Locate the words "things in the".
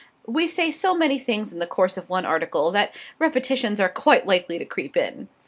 1.19-1.67